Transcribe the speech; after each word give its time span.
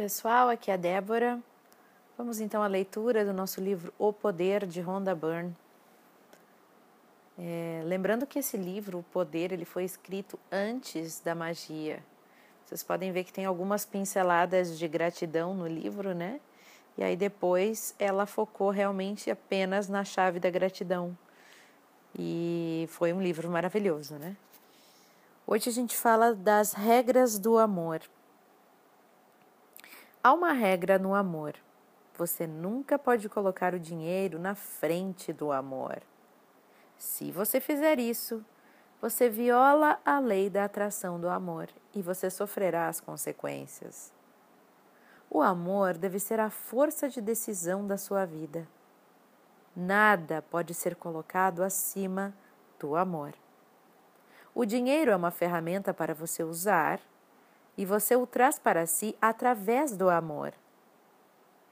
pessoal, 0.00 0.48
aqui 0.48 0.70
é 0.70 0.74
a 0.74 0.78
Débora. 0.78 1.38
Vamos 2.16 2.40
então 2.40 2.62
à 2.62 2.66
leitura 2.66 3.22
do 3.22 3.34
nosso 3.34 3.60
livro 3.60 3.92
O 3.98 4.14
Poder 4.14 4.64
de 4.64 4.80
Rhonda 4.80 5.14
Byrne. 5.14 5.54
É, 7.38 7.82
lembrando 7.84 8.26
que 8.26 8.38
esse 8.38 8.56
livro, 8.56 9.00
O 9.00 9.02
Poder, 9.02 9.52
ele 9.52 9.66
foi 9.66 9.84
escrito 9.84 10.40
antes 10.50 11.20
da 11.20 11.34
magia. 11.34 12.02
Vocês 12.64 12.82
podem 12.82 13.12
ver 13.12 13.24
que 13.24 13.32
tem 13.32 13.44
algumas 13.44 13.84
pinceladas 13.84 14.78
de 14.78 14.88
gratidão 14.88 15.52
no 15.54 15.66
livro, 15.66 16.14
né? 16.14 16.40
E 16.96 17.04
aí 17.04 17.14
depois 17.14 17.94
ela 17.98 18.24
focou 18.24 18.70
realmente 18.70 19.30
apenas 19.30 19.86
na 19.86 20.02
chave 20.02 20.40
da 20.40 20.48
gratidão. 20.48 21.14
E 22.18 22.88
foi 22.88 23.12
um 23.12 23.20
livro 23.20 23.50
maravilhoso, 23.50 24.14
né? 24.14 24.34
Hoje 25.46 25.68
a 25.68 25.72
gente 25.72 25.94
fala 25.94 26.34
das 26.34 26.72
regras 26.72 27.38
do 27.38 27.58
amor. 27.58 28.00
Há 30.22 30.34
uma 30.34 30.52
regra 30.52 30.98
no 30.98 31.14
amor. 31.14 31.54
Você 32.18 32.46
nunca 32.46 32.98
pode 32.98 33.26
colocar 33.26 33.72
o 33.72 33.80
dinheiro 33.80 34.38
na 34.38 34.54
frente 34.54 35.32
do 35.32 35.50
amor. 35.50 36.02
Se 36.98 37.32
você 37.32 37.58
fizer 37.58 37.98
isso, 37.98 38.44
você 39.00 39.30
viola 39.30 39.98
a 40.04 40.18
lei 40.18 40.50
da 40.50 40.66
atração 40.66 41.18
do 41.18 41.26
amor 41.26 41.70
e 41.94 42.02
você 42.02 42.28
sofrerá 42.28 42.86
as 42.86 43.00
consequências. 43.00 44.12
O 45.30 45.40
amor 45.40 45.96
deve 45.96 46.18
ser 46.18 46.38
a 46.38 46.50
força 46.50 47.08
de 47.08 47.22
decisão 47.22 47.86
da 47.86 47.96
sua 47.96 48.26
vida. 48.26 48.68
Nada 49.74 50.42
pode 50.42 50.74
ser 50.74 50.96
colocado 50.96 51.62
acima 51.62 52.34
do 52.78 52.94
amor. 52.94 53.32
O 54.54 54.66
dinheiro 54.66 55.12
é 55.12 55.16
uma 55.16 55.30
ferramenta 55.30 55.94
para 55.94 56.12
você 56.12 56.44
usar 56.44 57.00
e 57.80 57.86
você 57.86 58.14
o 58.14 58.26
traz 58.26 58.58
para 58.58 58.84
si 58.84 59.16
através 59.22 59.96
do 59.96 60.10
amor. 60.10 60.52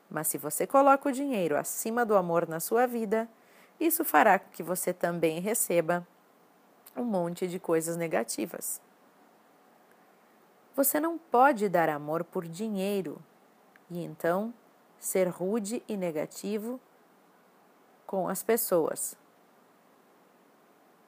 Mas 0.09 0.29
se 0.29 0.39
você 0.39 0.67
coloca 0.67 1.07
o 1.07 1.13
dinheiro 1.13 1.55
acima 1.55 2.03
do 2.03 2.17
amor 2.17 2.49
na 2.49 2.61
sua 2.61 2.87
vida, 2.87 3.29
isso 3.79 4.03
fará 4.07 4.39
com 4.39 4.49
que 4.49 4.63
você 4.63 4.91
também 4.91 5.39
receba 5.39 6.09
um 6.97 7.05
monte 7.05 7.47
de 7.47 7.61
coisas 7.61 7.95
negativas. 7.95 8.81
Você 10.75 10.99
não 10.99 11.19
pode 11.19 11.69
dar 11.69 11.91
amor 11.91 12.25
por 12.25 12.49
dinheiro 12.49 13.21
e 13.91 14.03
então 14.03 14.55
ser 14.99 15.29
rude 15.29 15.83
e 15.87 15.95
negativo 15.95 16.81
com 18.07 18.29
as 18.29 18.43
pessoas. 18.43 19.15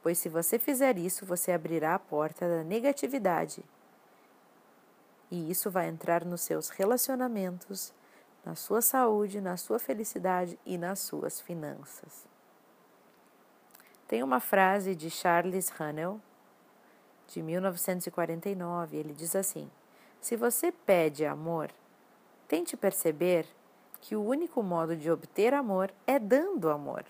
Pois 0.03 0.19
se 0.19 0.29
você 0.29 0.59
fizer 0.59 0.99
isso, 0.99 1.25
você 1.25 1.53
abrirá 1.53 1.95
a 1.95 1.99
porta 1.99 2.47
da 2.47 2.63
negatividade 2.63 3.65
e 5.31 5.51
isso 5.51 5.71
vai 5.71 5.89
entrar 5.89 6.25
nos 6.25 6.41
seus 6.41 6.69
relacionamentos, 6.71 7.93
na 8.45 8.55
sua 8.55 8.83
saúde, 8.83 9.41
na 9.41 9.57
sua 9.57 9.79
felicidade 9.79 10.59
e 10.67 10.77
nas 10.77 10.99
suas 10.99 11.41
finanças. 11.41 12.27
Tem 14.09 14.23
uma 14.23 14.41
frase 14.41 14.95
de 14.95 15.09
Charles 15.09 15.73
Hanel, 15.81 16.21
de 17.29 17.41
1949, 17.41 18.97
ele 18.97 19.13
diz 19.13 19.37
assim: 19.37 19.71
Se 20.21 20.35
você 20.35 20.73
pede 20.73 21.25
amor, 21.25 21.71
tente 22.49 22.77
perceber 22.77 23.47
que 24.01 24.17
o 24.17 24.25
único 24.25 24.63
modo 24.63 24.97
de 24.97 25.11
obter 25.11 25.55
amor 25.55 25.93
é 26.07 26.19
dando 26.19 26.71
amor. 26.71 27.05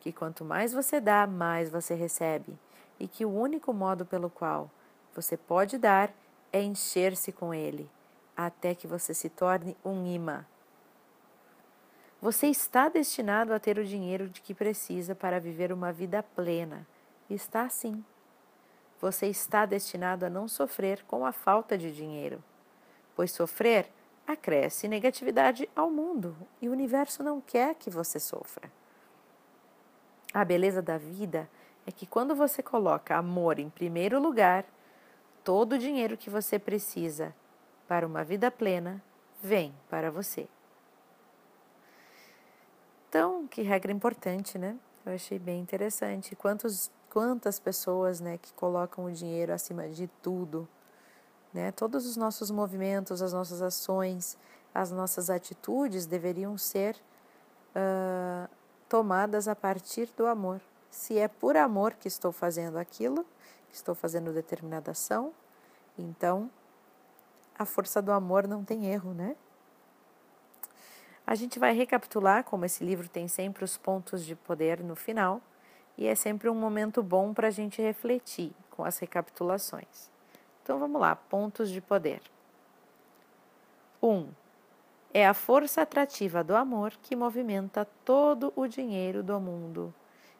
Que 0.00 0.12
quanto 0.12 0.44
mais 0.44 0.72
você 0.72 1.00
dá, 1.00 1.26
mais 1.26 1.70
você 1.70 1.94
recebe, 1.94 2.58
e 2.98 3.06
que 3.06 3.24
o 3.24 3.32
único 3.32 3.72
modo 3.72 4.04
pelo 4.04 4.28
qual 4.28 4.70
você 5.14 5.36
pode 5.36 5.78
dar 5.78 6.12
é 6.56 6.62
encher-se 6.62 7.32
com 7.32 7.52
ele, 7.52 7.88
até 8.36 8.74
que 8.74 8.86
você 8.86 9.12
se 9.12 9.28
torne 9.28 9.76
um 9.84 10.06
imã. 10.06 10.44
Você 12.20 12.46
está 12.46 12.88
destinado 12.88 13.52
a 13.52 13.60
ter 13.60 13.78
o 13.78 13.84
dinheiro 13.84 14.28
de 14.28 14.40
que 14.40 14.54
precisa 14.54 15.14
para 15.14 15.38
viver 15.38 15.70
uma 15.70 15.92
vida 15.92 16.22
plena. 16.22 16.86
Está 17.28 17.68
sim. 17.68 18.02
Você 19.00 19.26
está 19.26 19.66
destinado 19.66 20.24
a 20.24 20.30
não 20.30 20.48
sofrer 20.48 21.04
com 21.04 21.26
a 21.26 21.32
falta 21.32 21.76
de 21.76 21.92
dinheiro, 21.92 22.42
pois 23.14 23.30
sofrer 23.32 23.90
acresce 24.26 24.88
negatividade 24.88 25.68
ao 25.76 25.90
mundo 25.90 26.34
e 26.60 26.68
o 26.68 26.72
universo 26.72 27.22
não 27.22 27.40
quer 27.40 27.74
que 27.74 27.90
você 27.90 28.18
sofra. 28.18 28.72
A 30.32 30.44
beleza 30.44 30.80
da 30.80 30.96
vida 30.96 31.48
é 31.86 31.92
que 31.92 32.06
quando 32.06 32.34
você 32.34 32.62
coloca 32.62 33.14
amor 33.14 33.58
em 33.58 33.68
primeiro 33.68 34.18
lugar, 34.18 34.64
todo 35.46 35.74
o 35.74 35.78
dinheiro 35.78 36.16
que 36.16 36.28
você 36.28 36.58
precisa 36.58 37.32
para 37.86 38.04
uma 38.04 38.24
vida 38.24 38.50
plena 38.50 39.00
vem 39.40 39.72
para 39.88 40.10
você. 40.10 40.48
Então, 43.08 43.46
que 43.46 43.62
regra 43.62 43.92
importante, 43.92 44.58
né? 44.58 44.76
Eu 45.06 45.14
achei 45.14 45.38
bem 45.38 45.60
interessante. 45.60 46.34
Quantos, 46.34 46.90
quantas 47.08 47.60
pessoas, 47.60 48.18
né, 48.18 48.38
que 48.38 48.52
colocam 48.54 49.04
o 49.04 49.12
dinheiro 49.12 49.52
acima 49.52 49.88
de 49.88 50.08
tudo, 50.20 50.68
né? 51.54 51.70
Todos 51.70 52.06
os 52.06 52.16
nossos 52.16 52.50
movimentos, 52.50 53.22
as 53.22 53.32
nossas 53.32 53.62
ações, 53.62 54.36
as 54.74 54.90
nossas 54.90 55.30
atitudes 55.30 56.06
deveriam 56.06 56.58
ser 56.58 56.96
uh, 57.70 58.50
tomadas 58.88 59.46
a 59.46 59.54
partir 59.54 60.10
do 60.16 60.26
amor. 60.26 60.60
Se 60.90 61.16
é 61.16 61.28
por 61.28 61.56
amor 61.56 61.94
que 61.94 62.08
estou 62.08 62.32
fazendo 62.32 62.78
aquilo, 62.78 63.24
estou 63.72 63.94
fazendo 63.94 64.32
determinada 64.32 64.90
ação, 64.90 65.32
então 65.98 66.50
a 67.58 67.64
força 67.64 68.02
do 68.02 68.12
amor 68.12 68.46
não 68.46 68.64
tem 68.64 68.86
erro, 68.86 69.14
né? 69.14 69.36
A 71.26 71.34
gente 71.34 71.58
vai 71.58 71.72
recapitular, 71.72 72.44
como 72.44 72.64
esse 72.64 72.84
livro 72.84 73.08
tem 73.08 73.26
sempre 73.26 73.64
os 73.64 73.76
pontos 73.76 74.24
de 74.24 74.36
poder 74.36 74.80
no 74.80 74.94
final, 74.94 75.40
e 75.98 76.06
é 76.06 76.14
sempre 76.14 76.48
um 76.48 76.54
momento 76.54 77.02
bom 77.02 77.34
para 77.34 77.48
a 77.48 77.50
gente 77.50 77.82
refletir 77.82 78.52
com 78.70 78.84
as 78.84 78.98
recapitulações. 78.98 80.10
Então 80.62 80.78
vamos 80.78 81.00
lá, 81.00 81.16
pontos 81.16 81.70
de 81.70 81.80
poder. 81.80 82.20
1. 84.02 84.08
Um, 84.08 84.28
é 85.12 85.26
a 85.26 85.32
força 85.32 85.82
atrativa 85.82 86.44
do 86.44 86.54
amor 86.54 86.92
que 87.02 87.16
movimenta 87.16 87.86
todo 88.04 88.52
o 88.54 88.66
dinheiro 88.66 89.22
do 89.22 89.40
mundo. 89.40 89.94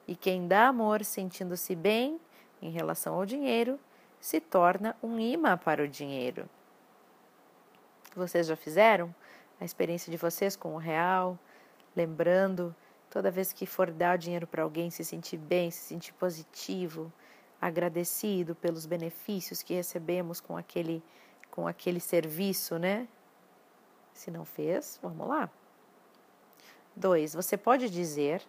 E 0.07 0.15
quem 0.15 0.47
dá 0.47 0.69
amor 0.69 1.05
sentindo-se 1.05 1.75
bem 1.75 2.21
em 2.61 2.71
relação 2.71 3.15
ao 3.15 3.27
dinheiro, 3.27 3.79
se 4.21 4.41
torna 4.41 4.97
um 5.03 5.19
imã 5.19 5.57
para 5.57 5.83
o 5.83 5.89
dinheiro. 5.89 6.49
Vocês 8.15 8.47
já 8.47 8.57
fizeram 8.57 9.15
a 9.61 9.65
experiência 9.65 10.11
de 10.11 10.17
vocês 10.17 10.57
com 10.57 10.75
o 10.75 10.79
real, 10.79 11.39
lembrando 11.95 12.75
toda 13.11 13.31
vez 13.31 13.53
que 13.53 13.67
for 13.67 13.91
dar 13.91 14.19
dinheiro 14.19 14.47
para 14.47 14.63
alguém, 14.63 14.91
se 14.91 15.05
sentir 15.05 15.37
bem, 15.37 15.71
se 15.71 15.81
sentir 15.81 16.13
positivo, 16.15 17.13
agradecido 17.61 18.55
pelos 18.55 18.87
benefícios 18.87 19.63
que 19.63 19.75
recebemos 19.75 20.41
com 20.41 20.57
aquele 20.57 21.03
com 21.51 21.67
aquele 21.67 22.01
serviço, 22.01 22.79
né? 22.79 23.09
Se 24.13 24.31
não 24.31 24.45
fez, 24.45 24.99
vamos 25.03 25.27
lá. 25.27 25.49
Dois, 26.95 27.33
você 27.33 27.57
pode 27.57 27.89
dizer 27.89 28.43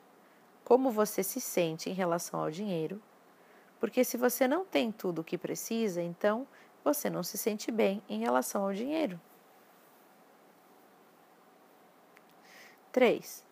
como 0.66 0.92
você 0.92 1.24
se 1.24 1.40
sente 1.40 1.90
em 1.90 1.94
relação 1.94 2.42
ao 2.42 2.52
dinheiro 2.52 3.02
porque 3.80 4.04
se 4.04 4.18
você 4.18 4.48
não 4.48 4.66
tem 4.66 4.92
tudo 4.92 5.20
o 5.20 5.24
que 5.24 5.38
precisa, 5.38 6.02
então 6.02 6.48
você 6.84 7.10
não 7.10 7.24
se 7.24 7.38
sente 7.38 7.72
bem 7.72 8.02
em 8.10 8.20
relação 8.20 8.64
ao 8.64 8.74
dinheiro. 8.74 9.20
3. 12.92 13.46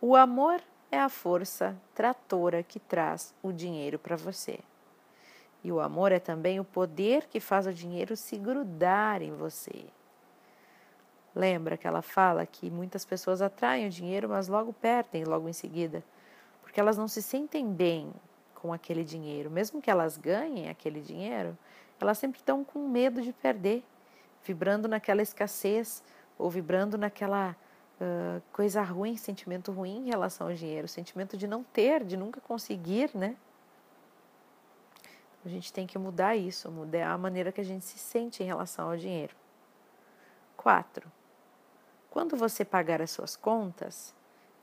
O 0.00 0.14
amor 0.14 0.62
é 0.90 1.00
a 1.00 1.08
força 1.08 1.76
tratora 1.94 2.62
que 2.62 2.78
traz 2.78 3.34
o 3.42 3.50
dinheiro 3.50 3.98
para 3.98 4.14
você. 4.14 4.60
E 5.64 5.72
o 5.72 5.80
amor 5.80 6.12
é 6.12 6.18
também 6.18 6.60
o 6.60 6.64
poder 6.64 7.26
que 7.26 7.40
faz 7.40 7.66
o 7.66 7.72
dinheiro 7.72 8.16
se 8.16 8.36
grudar 8.36 9.22
em 9.22 9.32
você. 9.32 9.86
Lembra 11.34 11.76
que 11.76 11.86
ela 11.86 12.02
fala 12.02 12.44
que 12.44 12.70
muitas 12.70 13.04
pessoas 13.04 13.40
atraem 13.40 13.86
o 13.86 13.90
dinheiro, 13.90 14.28
mas 14.28 14.48
logo 14.48 14.72
perdem 14.72 15.24
logo 15.24 15.48
em 15.48 15.52
seguida, 15.52 16.04
porque 16.60 16.78
elas 16.78 16.98
não 16.98 17.08
se 17.08 17.22
sentem 17.22 17.72
bem 17.72 18.12
com 18.62 18.72
aquele 18.72 19.02
dinheiro. 19.02 19.50
Mesmo 19.50 19.82
que 19.82 19.90
elas 19.90 20.16
ganhem 20.16 20.68
aquele 20.68 21.00
dinheiro, 21.00 21.58
elas 22.00 22.16
sempre 22.16 22.38
estão 22.38 22.62
com 22.62 22.86
medo 22.88 23.20
de 23.20 23.32
perder, 23.32 23.82
vibrando 24.44 24.86
naquela 24.86 25.20
escassez 25.20 26.00
ou 26.38 26.48
vibrando 26.48 26.96
naquela 26.96 27.56
uh, 28.00 28.40
coisa 28.52 28.80
ruim, 28.80 29.16
sentimento 29.16 29.72
ruim 29.72 30.06
em 30.06 30.10
relação 30.10 30.46
ao 30.46 30.54
dinheiro, 30.54 30.86
sentimento 30.86 31.36
de 31.36 31.48
não 31.48 31.64
ter, 31.64 32.04
de 32.04 32.16
nunca 32.16 32.40
conseguir, 32.40 33.10
né? 33.14 33.36
A 35.44 35.48
gente 35.48 35.72
tem 35.72 35.84
que 35.84 35.98
mudar 35.98 36.36
isso, 36.36 36.70
mudar 36.70 37.10
a 37.10 37.18
maneira 37.18 37.50
que 37.50 37.60
a 37.60 37.64
gente 37.64 37.84
se 37.84 37.98
sente 37.98 38.44
em 38.44 38.46
relação 38.46 38.88
ao 38.88 38.96
dinheiro. 38.96 39.34
4. 40.56 41.10
Quando 42.10 42.36
você 42.36 42.64
pagar 42.64 43.02
as 43.02 43.10
suas 43.10 43.34
contas, 43.34 44.14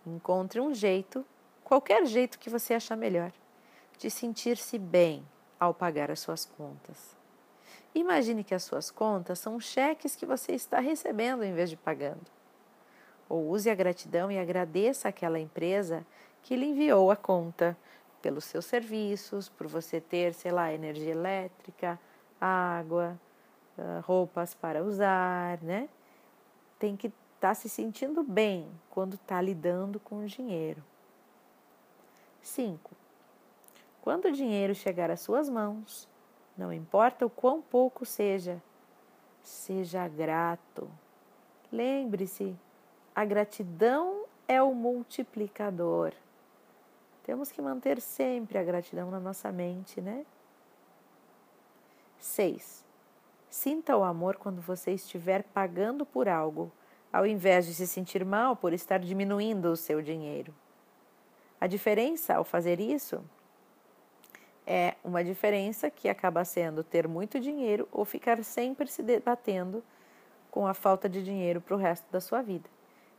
encontre 0.06 0.62
um 0.62 0.74
jeito, 0.74 1.25
qualquer 1.66 2.06
jeito 2.06 2.40
que 2.40 2.50
você 2.50 2.74
achar 2.74 2.95
melhor 2.95 3.34
de 4.00 4.10
sentir-se 4.10 4.80
bem 4.80 5.28
ao 5.60 5.74
pagar 5.74 6.10
as 6.10 6.22
suas 6.22 6.46
contas. 6.46 7.16
Imagine 7.94 8.46
que 8.46 8.56
as 8.56 8.63
suas 8.63 8.90
contas 8.90 9.40
são 9.40 9.60
cheques 9.60 10.16
que 10.16 10.25
você 10.25 10.54
está 10.54 10.80
recebendo 10.80 11.44
em 11.44 11.54
vez 11.54 11.69
de 11.69 11.75
pagando. 11.75 12.25
Ou 13.28 13.50
use 13.50 13.69
a 13.69 13.75
gratidão 13.75 14.31
e 14.31 14.40
agradeça 14.40 15.10
àquela 15.10 15.38
empresa 15.38 16.06
que 16.42 16.56
lhe 16.56 16.66
enviou 16.66 17.12
a 17.12 17.16
conta 17.18 17.78
pelos 18.22 18.46
seus 18.46 18.66
serviços, 18.66 19.50
por 19.50 19.68
você 19.68 20.00
ter, 20.00 20.34
sei 20.34 20.52
lá, 20.52 20.74
energia 20.74 21.12
elétrica, 21.12 22.00
água, 22.40 23.19
ah, 23.78 24.02
roupas 24.06 24.54
para 24.54 24.81
usar, 24.81 25.62
né? 25.62 25.90
Tem 26.78 26.95
que 26.95 27.07
estar 27.07 27.50
tá 27.50 27.54
se 27.54 27.68
sentindo 27.68 28.24
bem 28.24 28.69
quando 28.90 29.16
está 29.16 29.42
lidando 29.42 30.00
com 30.00 30.24
o 30.24 30.25
dinheiro. 30.25 30.81
5. 32.42 33.09
Quando 34.01 34.25
o 34.25 34.31
dinheiro 34.31 34.74
chegar 34.74 35.12
às 35.12 35.19
suas 35.19 35.50
mãos, 35.50 36.07
não 36.57 36.72
importa 36.72 37.25
o 37.25 37.30
quão 37.30 37.62
pouco 37.62 38.06
seja, 38.06 38.62
seja 39.42 40.07
grato. 40.07 40.90
Lembre-se, 41.72 42.56
a 43.13 43.25
gratidão 43.25 44.25
é 44.48 44.62
o 44.62 44.74
multiplicador. 44.74 46.13
Temos 47.24 47.51
que 47.51 47.62
manter 47.62 48.01
sempre 48.01 48.57
a 48.57 48.63
gratidão 48.63 49.12
na 49.12 49.19
nossa 49.19 49.51
mente, 49.51 50.02
né? 50.02 50.25
6. 52.18 52.86
Sinta 53.50 53.95
o 53.95 54.04
amor 54.04 54.38
quando 54.38 54.62
você 54.62 54.92
estiver 54.92 55.44
pagando 55.44 56.06
por 56.06 56.28
algo, 56.28 56.72
ao 57.12 57.25
invés 57.25 57.66
de 57.66 57.74
se 57.74 57.88
sentir 57.88 58.24
mal 58.24 58.56
por 58.56 58.74
estar 58.74 59.00
diminuindo 59.00 59.72
o 59.72 59.75
seu 59.75 60.02
dinheiro. 60.02 60.54
A 61.60 61.68
diferença 61.68 62.36
ao 62.36 62.44
fazer 62.44 62.80
isso 62.80 63.24
é 64.71 64.94
uma 65.04 65.24
diferença 65.24 65.89
que 65.89 66.07
acaba 66.07 66.45
sendo 66.45 66.83
ter 66.83 67.07
muito 67.07 67.39
dinheiro 67.39 67.88
ou 67.92 68.06
ficar 68.06 68.44
sempre 68.44 68.86
se 68.86 69.01
debatendo 69.01 69.83
com 70.51 70.68
a 70.68 70.75
falta 70.75 71.10
de 71.10 71.24
dinheiro 71.24 71.60
para 71.60 71.74
o 71.74 71.77
resto 71.77 72.06
da 72.12 72.21
sua 72.21 72.44
vida. 72.44 72.69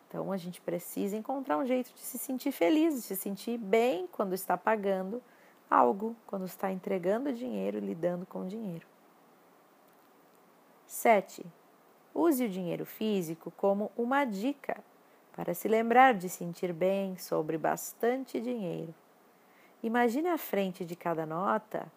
Então 0.06 0.30
a 0.30 0.36
gente 0.36 0.60
precisa 0.60 1.16
encontrar 1.16 1.58
um 1.58 1.66
jeito 1.66 1.92
de 1.92 1.98
se 1.98 2.18
sentir 2.18 2.52
feliz, 2.52 2.94
de 2.94 3.00
se 3.00 3.16
sentir 3.16 3.58
bem 3.58 4.06
quando 4.12 4.32
está 4.32 4.56
pagando 4.56 5.20
algo, 5.68 6.14
quando 6.24 6.44
está 6.44 6.70
entregando 6.70 7.32
dinheiro 7.32 7.80
lidando 7.80 8.24
com 8.24 8.46
dinheiro. 8.46 8.86
7. 10.86 11.44
Use 12.14 12.44
o 12.44 12.48
dinheiro 12.48 12.86
físico 12.86 13.50
como 13.56 13.90
uma 13.96 14.24
dica 14.24 14.76
para 15.32 15.52
se 15.52 15.66
lembrar 15.66 16.14
de 16.14 16.28
sentir 16.28 16.72
bem 16.72 17.16
sobre 17.18 17.58
bastante 17.58 18.40
dinheiro. 18.40 18.94
Imagine 19.82 20.28
à 20.28 20.38
frente 20.38 20.84
de 20.84 20.94
cada 20.94 21.24
nota 21.24 21.90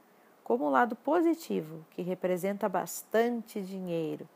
como 0.43 0.67
um 0.67 0.69
lado 0.69 0.95
positivo 0.95 1.85
que 1.91 2.01
representa 2.01 2.67
bastante 2.67 3.61
dinheiro. 3.61 4.27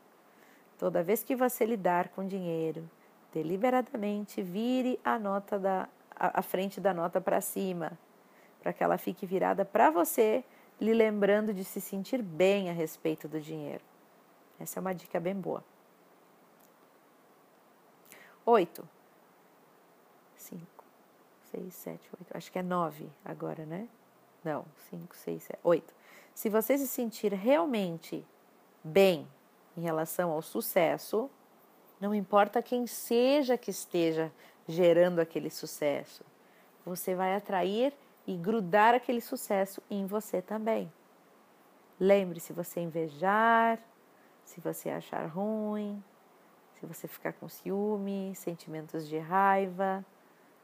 Toda 0.78 1.02
vez 1.02 1.24
que 1.24 1.34
você 1.34 1.64
lidar 1.64 2.08
com 2.08 2.26
dinheiro, 2.26 2.88
deliberadamente 3.32 4.42
vire 4.42 4.98
a 5.04 5.18
nota 5.18 5.58
da 5.58 5.88
a, 6.18 6.40
a 6.40 6.42
frente 6.42 6.80
da 6.80 6.92
nota 6.92 7.20
para 7.20 7.40
cima, 7.40 7.92
para 8.60 8.72
que 8.72 8.82
ela 8.82 8.98
fique 8.98 9.24
virada 9.24 9.64
para 9.64 9.90
você, 9.90 10.44
lhe 10.80 10.92
lembrando 10.92 11.54
de 11.54 11.64
se 11.64 11.80
sentir 11.80 12.20
bem 12.22 12.68
a 12.68 12.72
respeito 12.72 13.28
do 13.28 13.40
dinheiro. 13.40 13.82
Essa 14.58 14.78
é 14.78 14.80
uma 14.80 14.94
dica 14.94 15.20
bem 15.20 15.34
boa. 15.34 15.62
8. 18.44 18.88
5 21.48 21.70
6, 21.70 21.74
7, 21.74 22.10
8. 22.20 22.36
Acho 22.36 22.52
que 22.52 22.58
é 22.58 22.62
9 22.62 23.08
agora, 23.24 23.64
né? 23.64 23.88
Não, 24.44 24.64
5, 24.90 25.16
6, 25.16 25.42
7, 25.42 25.58
8. 25.62 25.94
Se 26.34 26.48
você 26.48 26.76
se 26.78 26.86
sentir 26.86 27.32
realmente 27.32 28.24
bem 28.82 29.26
em 29.76 29.80
relação 29.80 30.30
ao 30.30 30.42
sucesso, 30.42 31.30
não 32.00 32.14
importa 32.14 32.62
quem 32.62 32.86
seja 32.86 33.58
que 33.58 33.70
esteja 33.70 34.32
gerando 34.66 35.18
aquele 35.18 35.50
sucesso, 35.50 36.24
você 36.84 37.14
vai 37.14 37.34
atrair 37.34 37.92
e 38.26 38.36
grudar 38.36 38.94
aquele 38.94 39.20
sucesso 39.20 39.82
em 39.90 40.06
você 40.06 40.42
também. 40.42 40.92
Lembre, 41.98 42.38
se 42.38 42.52
você 42.52 42.80
invejar, 42.80 43.78
se 44.44 44.60
você 44.60 44.90
achar 44.90 45.26
ruim, 45.26 46.02
se 46.74 46.86
você 46.86 47.08
ficar 47.08 47.32
com 47.32 47.48
ciúme, 47.48 48.32
sentimentos 48.36 49.08
de 49.08 49.18
raiva, 49.18 50.04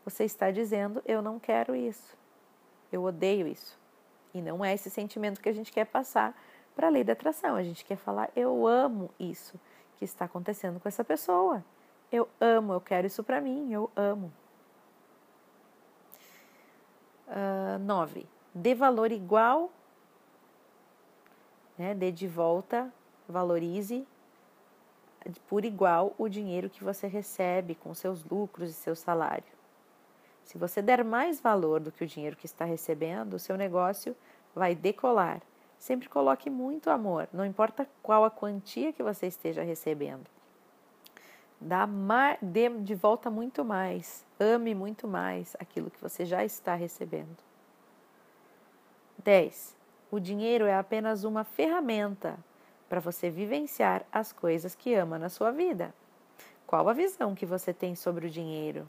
você 0.05 0.25
está 0.25 0.51
dizendo: 0.51 1.03
eu 1.07 1.23
não 1.23 1.39
quero 1.39 1.75
isso, 1.75 2.17
eu 2.93 3.03
odeio 3.05 3.47
isso. 3.47 3.79
E 4.33 4.43
não 4.43 4.65
é 4.65 4.75
esse 4.75 4.91
sentimento 4.91 5.41
que 5.41 5.49
a 5.49 5.53
gente 5.53 5.73
quer 5.73 5.87
passar 5.87 6.37
para 6.75 6.89
a 6.89 6.91
lei 6.91 7.05
da 7.05 7.13
atração. 7.13 7.55
A 7.57 7.63
gente 7.63 7.85
quer 7.85 7.97
falar: 7.97 8.31
eu 8.35 8.67
amo 8.67 9.11
isso 9.19 9.59
que 9.97 10.05
está 10.05 10.25
acontecendo 10.25 10.81
com 10.81 10.89
essa 10.89 11.05
pessoa. 11.05 11.65
Eu 12.11 12.29
amo, 12.41 12.73
eu 12.73 12.81
quero 12.81 13.07
isso 13.07 13.25
para 13.25 13.41
mim, 13.41 13.73
eu 13.73 13.91
amo. 13.97 14.33
Uh, 17.27 17.79
nove, 17.81 18.27
dê 18.55 18.75
valor 18.75 19.11
igual, 19.11 19.71
né, 21.79 21.95
dê 21.95 22.13
de 22.13 22.29
volta, 22.29 22.93
valorize 23.27 24.07
por 25.49 25.65
igual 25.65 26.15
o 26.19 26.29
dinheiro 26.29 26.69
que 26.69 26.85
você 26.85 27.07
recebe 27.07 27.75
com 27.75 27.95
seus 27.95 28.23
lucros 28.25 28.71
e 28.71 28.75
seu 28.75 28.95
salário. 28.95 29.54
Se 30.45 30.59
você 30.59 30.83
der 30.83 31.03
mais 31.03 31.41
valor 31.41 31.81
do 31.81 31.91
que 31.91 32.05
o 32.05 32.07
dinheiro 32.07 32.37
que 32.37 32.47
está 32.47 32.65
recebendo, 32.65 33.35
o 33.35 33.39
seu 33.39 33.57
negócio 33.57 34.15
vai 34.55 34.75
decolar. 34.75 35.41
Sempre 35.79 36.09
coloque 36.09 36.49
muito 36.49 36.91
amor, 36.91 37.29
não 37.33 37.45
importa 37.45 37.89
qual 38.03 38.25
a 38.25 38.31
quantia 38.31 38.93
que 38.93 39.03
você 39.03 39.27
esteja 39.27 39.63
recebendo. 39.63 40.25
Dá, 41.61 41.89
dê 42.41 42.69
de 42.69 42.95
volta 42.95 43.31
muito 43.31 43.65
mais, 43.65 44.25
ame 44.39 44.75
muito 44.75 45.09
mais 45.09 45.57
aquilo 45.59 45.91
que 45.91 46.01
você 46.01 46.25
já 46.25 46.45
está 46.45 46.75
recebendo. 46.75 47.37
10. 49.23 49.75
O 50.11 50.21
dinheiro 50.21 50.67
é 50.67 50.77
apenas 50.77 51.25
uma 51.25 51.43
ferramenta 51.43 52.39
para 52.89 53.01
você 53.01 53.31
vivenciar 53.31 54.05
as 54.13 54.33
coisas 54.33 54.75
que 54.75 54.95
ama 54.95 55.19
na 55.19 55.29
sua 55.29 55.51
vida. 55.51 55.95
Qual 56.67 56.89
a 56.89 56.93
visão 56.93 57.35
que 57.35 57.47
você 57.47 57.73
tem 57.73 57.95
sobre 57.95 58.27
o 58.27 58.31
dinheiro? 58.31 58.89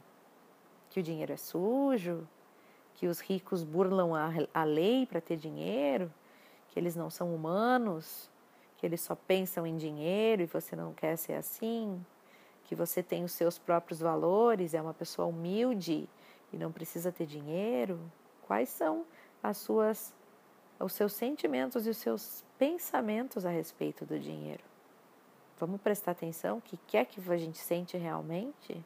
Que 0.96 1.00
o 1.00 1.02
dinheiro 1.02 1.30
é 1.30 1.36
sujo, 1.36 2.26
que 2.94 3.06
os 3.06 3.20
ricos 3.20 3.62
burlam 3.62 4.14
a, 4.14 4.30
a 4.54 4.64
lei 4.64 5.04
para 5.04 5.20
ter 5.20 5.36
dinheiro, 5.36 6.10
que 6.68 6.80
eles 6.80 6.96
não 6.96 7.10
são 7.10 7.34
humanos, 7.34 8.30
que 8.78 8.86
eles 8.86 9.02
só 9.02 9.14
pensam 9.14 9.66
em 9.66 9.76
dinheiro 9.76 10.40
e 10.40 10.46
você 10.46 10.74
não 10.74 10.94
quer 10.94 11.18
ser 11.18 11.34
assim, 11.34 12.02
que 12.64 12.74
você 12.74 13.02
tem 13.02 13.24
os 13.24 13.32
seus 13.32 13.58
próprios 13.58 14.00
valores, 14.00 14.72
é 14.72 14.80
uma 14.80 14.94
pessoa 14.94 15.28
humilde 15.28 16.08
e 16.50 16.56
não 16.56 16.72
precisa 16.72 17.12
ter 17.12 17.26
dinheiro. 17.26 18.00
Quais 18.46 18.70
são 18.70 19.04
as 19.42 19.58
suas 19.58 20.14
os 20.80 20.94
seus 20.94 21.12
sentimentos 21.12 21.86
e 21.86 21.90
os 21.90 21.98
seus 21.98 22.42
pensamentos 22.58 23.44
a 23.44 23.50
respeito 23.50 24.06
do 24.06 24.18
dinheiro? 24.18 24.64
Vamos 25.58 25.78
prestar 25.78 26.12
atenção 26.12 26.56
o 26.56 26.62
que 26.62 26.96
é 26.96 27.04
que 27.04 27.20
a 27.30 27.36
gente 27.36 27.58
sente 27.58 27.98
realmente? 27.98 28.82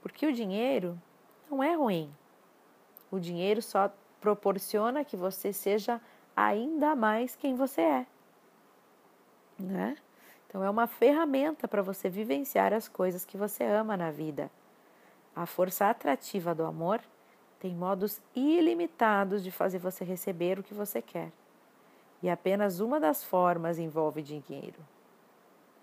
Porque 0.00 0.26
o 0.26 0.32
dinheiro 0.32 1.00
não 1.50 1.62
é 1.62 1.74
ruim. 1.74 2.12
O 3.10 3.18
dinheiro 3.18 3.62
só 3.62 3.92
proporciona 4.20 5.04
que 5.04 5.16
você 5.16 5.52
seja 5.52 6.00
ainda 6.36 6.94
mais 6.94 7.34
quem 7.34 7.54
você 7.54 7.80
é. 7.80 8.06
Né? 9.58 9.96
Então 10.46 10.62
é 10.62 10.70
uma 10.70 10.86
ferramenta 10.86 11.66
para 11.66 11.82
você 11.82 12.08
vivenciar 12.08 12.72
as 12.72 12.88
coisas 12.88 13.24
que 13.24 13.36
você 13.36 13.64
ama 13.64 13.96
na 13.96 14.10
vida. 14.10 14.50
A 15.34 15.46
força 15.46 15.88
atrativa 15.88 16.54
do 16.54 16.64
amor 16.64 17.00
tem 17.60 17.74
modos 17.74 18.20
ilimitados 18.34 19.42
de 19.42 19.50
fazer 19.50 19.78
você 19.78 20.04
receber 20.04 20.58
o 20.58 20.62
que 20.62 20.74
você 20.74 21.02
quer. 21.02 21.32
E 22.22 22.30
apenas 22.30 22.80
uma 22.80 22.98
das 22.98 23.22
formas 23.22 23.78
envolve 23.78 24.22
dinheiro. 24.22 24.80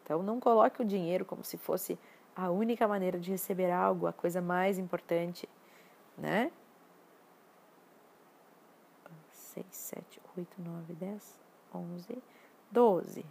Então 0.04 0.22
não 0.22 0.40
coloque 0.40 0.82
o 0.82 0.86
dinheiro 0.86 1.26
como 1.26 1.44
se 1.44 1.58
fosse 1.58 1.98
a 2.36 2.50
única 2.50 2.88
maneira 2.88 3.18
de 3.18 3.32
receber 3.32 3.72
algo, 3.72 4.08
a 4.08 4.14
coisa 4.14 4.42
mais 4.42 4.78
importante, 4.78 5.48
né? 6.18 6.52
6, 9.32 9.66
7, 9.70 10.22
8, 10.38 10.62
9, 10.62 10.94
10, 10.94 11.40
11, 11.74 12.24
12. 12.70 13.26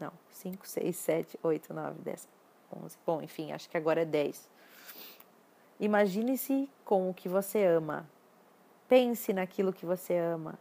Não, 0.00 0.12
5, 0.30 0.66
6, 0.66 0.96
7, 0.96 1.38
8, 1.40 1.72
9, 1.72 2.00
10, 2.00 2.28
11. 2.82 2.98
Bom, 3.06 3.22
enfim, 3.22 3.52
acho 3.52 3.70
que 3.70 3.76
agora 3.76 4.02
é 4.02 4.04
10. 4.04 4.50
Imagine-se 5.78 6.68
com 6.84 7.08
o 7.08 7.14
que 7.14 7.28
você 7.28 7.64
ama. 7.64 8.08
Pense 8.88 9.32
naquilo 9.32 9.72
que 9.72 9.86
você 9.86 10.16
ama, 10.16 10.58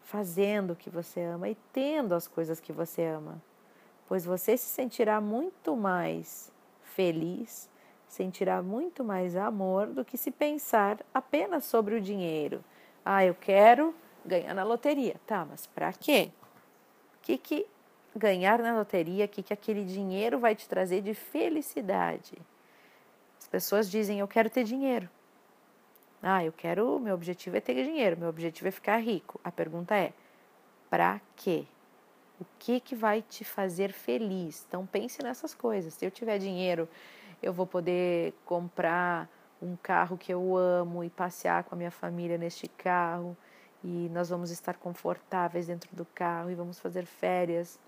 fazendo 0.00 0.72
o 0.72 0.76
que 0.76 0.90
você 0.90 1.20
ama 1.22 1.48
e 1.48 1.56
tendo 1.72 2.14
as 2.14 2.28
coisas 2.28 2.60
que 2.60 2.72
você 2.72 3.04
ama 3.04 3.42
pois 4.10 4.24
você 4.24 4.56
se 4.56 4.66
sentirá 4.66 5.20
muito 5.20 5.76
mais 5.76 6.52
feliz, 6.82 7.70
sentirá 8.08 8.60
muito 8.60 9.04
mais 9.04 9.36
amor 9.36 9.86
do 9.86 10.04
que 10.04 10.18
se 10.18 10.32
pensar 10.32 10.98
apenas 11.14 11.64
sobre 11.64 11.94
o 11.94 12.00
dinheiro. 12.00 12.64
Ah, 13.04 13.24
eu 13.24 13.36
quero 13.36 13.94
ganhar 14.26 14.52
na 14.52 14.64
loteria. 14.64 15.14
Tá, 15.24 15.46
mas 15.48 15.68
para 15.68 15.92
quê? 15.92 16.32
que, 17.22 17.38
que 17.38 17.66
ganhar 18.16 18.58
na 18.58 18.76
loteria, 18.76 19.26
o 19.26 19.28
que, 19.28 19.44
que 19.44 19.52
aquele 19.52 19.84
dinheiro 19.84 20.40
vai 20.40 20.56
te 20.56 20.68
trazer 20.68 21.02
de 21.02 21.14
felicidade. 21.14 22.36
As 23.38 23.46
pessoas 23.46 23.88
dizem: 23.88 24.18
Eu 24.18 24.26
quero 24.26 24.50
ter 24.50 24.64
dinheiro. 24.64 25.08
Ah, 26.20 26.44
eu 26.44 26.52
quero. 26.52 26.98
Meu 26.98 27.14
objetivo 27.14 27.56
é 27.56 27.60
ter 27.60 27.74
dinheiro, 27.84 28.18
meu 28.18 28.28
objetivo 28.28 28.66
é 28.66 28.72
ficar 28.72 28.98
rico. 28.98 29.40
A 29.44 29.52
pergunta 29.52 29.94
é: 29.94 30.12
para 30.88 31.20
quê? 31.36 31.64
O 32.40 32.44
que, 32.58 32.80
que 32.80 32.94
vai 32.94 33.20
te 33.20 33.44
fazer 33.44 33.92
feliz? 33.92 34.64
Então 34.66 34.86
pense 34.86 35.22
nessas 35.22 35.54
coisas. 35.54 35.92
Se 35.92 36.06
eu 36.06 36.10
tiver 36.10 36.38
dinheiro, 36.38 36.88
eu 37.42 37.52
vou 37.52 37.66
poder 37.66 38.32
comprar 38.46 39.28
um 39.60 39.76
carro 39.76 40.16
que 40.16 40.32
eu 40.32 40.56
amo 40.56 41.04
e 41.04 41.10
passear 41.10 41.64
com 41.64 41.74
a 41.74 41.78
minha 41.78 41.90
família 41.90 42.38
neste 42.38 42.66
carro 42.66 43.36
e 43.84 44.08
nós 44.10 44.30
vamos 44.30 44.50
estar 44.50 44.78
confortáveis 44.78 45.66
dentro 45.66 45.94
do 45.94 46.04
carro 46.06 46.50
e 46.50 46.54
vamos 46.54 46.78
fazer 46.78 47.04
férias. 47.04 47.78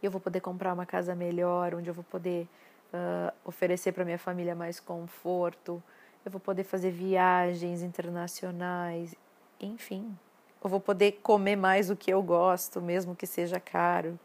E 0.00 0.06
eu 0.06 0.10
vou 0.10 0.20
poder 0.20 0.40
comprar 0.40 0.72
uma 0.72 0.86
casa 0.86 1.14
melhor, 1.14 1.74
onde 1.74 1.90
eu 1.90 1.94
vou 1.94 2.04
poder 2.04 2.48
uh, 2.94 3.32
oferecer 3.44 3.92
para 3.92 4.04
minha 4.04 4.18
família 4.18 4.54
mais 4.54 4.78
conforto. 4.78 5.82
Eu 6.24 6.30
vou 6.30 6.40
poder 6.40 6.64
fazer 6.64 6.90
viagens 6.90 7.82
internacionais, 7.82 9.14
enfim, 9.60 10.16
eu 10.62 10.70
vou 10.70 10.80
poder 10.80 11.20
comer 11.22 11.56
mais 11.56 11.90
o 11.90 11.96
que 11.96 12.12
eu 12.12 12.22
gosto, 12.22 12.80
mesmo 12.80 13.16
que 13.16 13.26
seja 13.26 13.58
caro, 13.58 14.18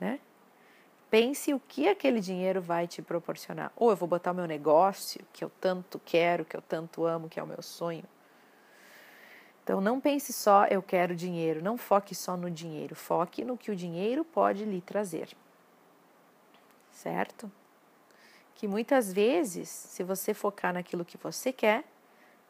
né? 0.00 0.18
Pense 1.10 1.54
o 1.54 1.60
que 1.60 1.86
aquele 1.88 2.20
dinheiro 2.20 2.60
vai 2.60 2.88
te 2.88 3.00
proporcionar. 3.00 3.70
Ou 3.76 3.90
eu 3.90 3.96
vou 3.96 4.08
botar 4.08 4.32
o 4.32 4.34
meu 4.34 4.46
negócio, 4.46 5.24
que 5.32 5.44
eu 5.44 5.50
tanto 5.60 6.00
quero, 6.04 6.44
que 6.44 6.56
eu 6.56 6.62
tanto 6.62 7.04
amo, 7.04 7.28
que 7.28 7.38
é 7.38 7.42
o 7.42 7.46
meu 7.46 7.62
sonho. 7.62 8.04
Então 9.62 9.80
não 9.80 10.00
pense 10.00 10.32
só 10.32 10.66
eu 10.66 10.82
quero 10.82 11.14
dinheiro, 11.14 11.62
não 11.62 11.78
foque 11.78 12.14
só 12.14 12.36
no 12.36 12.50
dinheiro, 12.50 12.94
foque 12.94 13.44
no 13.44 13.56
que 13.56 13.70
o 13.70 13.76
dinheiro 13.76 14.24
pode 14.24 14.64
lhe 14.64 14.80
trazer. 14.80 15.28
Certo? 16.90 17.50
Que 18.54 18.68
muitas 18.68 19.12
vezes, 19.12 19.68
se 19.68 20.02
você 20.02 20.34
focar 20.34 20.74
naquilo 20.74 21.04
que 21.04 21.16
você 21.16 21.52
quer, 21.52 21.84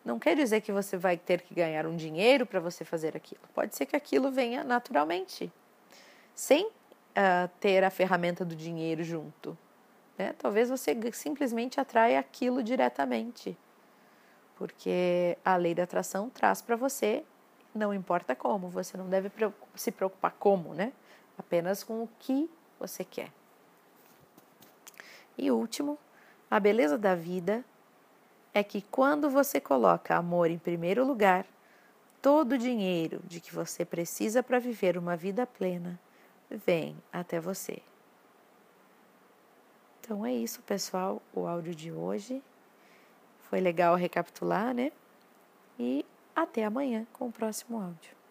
não 0.04 0.18
quer 0.18 0.36
dizer 0.36 0.60
que 0.60 0.70
você 0.70 0.96
vai 0.96 1.16
ter 1.16 1.40
que 1.40 1.54
ganhar 1.54 1.86
um 1.86 1.96
dinheiro 1.96 2.44
para 2.44 2.60
você 2.60 2.84
fazer 2.84 3.16
aquilo. 3.16 3.40
Pode 3.54 3.74
ser 3.74 3.86
que 3.86 3.96
aquilo 3.96 4.30
venha 4.30 4.62
naturalmente, 4.62 5.50
sem 6.34 6.66
uh, 6.66 7.48
ter 7.58 7.82
a 7.82 7.90
ferramenta 7.90 8.44
do 8.44 8.54
dinheiro 8.54 9.02
junto. 9.02 9.56
Né? 10.18 10.34
Talvez 10.38 10.68
você 10.68 10.94
simplesmente 11.12 11.80
atraia 11.80 12.18
aquilo 12.18 12.62
diretamente, 12.62 13.56
porque 14.56 15.38
a 15.44 15.56
lei 15.56 15.74
da 15.74 15.84
atração 15.84 16.28
traz 16.28 16.60
para 16.60 16.76
você, 16.76 17.24
não 17.74 17.92
importa 17.92 18.36
como, 18.36 18.68
você 18.68 18.96
não 18.96 19.08
deve 19.08 19.30
se 19.74 19.90
preocupar 19.90 20.32
como, 20.38 20.74
né? 20.74 20.92
Apenas 21.36 21.82
com 21.82 22.04
o 22.04 22.08
que 22.20 22.48
você 22.78 23.02
quer. 23.02 23.32
E 25.36 25.50
último, 25.50 25.98
a 26.48 26.60
beleza 26.60 26.96
da 26.96 27.16
vida 27.16 27.64
é 28.54 28.62
que 28.62 28.80
quando 28.80 29.28
você 29.28 29.60
coloca 29.60 30.16
amor 30.16 30.48
em 30.48 30.58
primeiro 30.58 31.04
lugar, 31.04 31.44
todo 32.22 32.52
o 32.52 32.58
dinheiro 32.58 33.20
de 33.24 33.40
que 33.40 33.52
você 33.52 33.84
precisa 33.84 34.42
para 34.42 34.60
viver 34.60 34.96
uma 34.96 35.16
vida 35.16 35.44
plena 35.44 35.98
vem 36.48 36.96
até 37.12 37.40
você. 37.40 37.82
Então 40.00 40.24
é 40.24 40.32
isso, 40.32 40.62
pessoal, 40.62 41.20
o 41.34 41.46
áudio 41.46 41.74
de 41.74 41.90
hoje. 41.90 42.42
Foi 43.50 43.60
legal 43.60 43.96
recapitular, 43.96 44.72
né? 44.72 44.92
E 45.78 46.04
até 46.36 46.64
amanhã 46.64 47.06
com 47.12 47.26
o 47.26 47.32
próximo 47.32 47.80
áudio. 47.80 48.23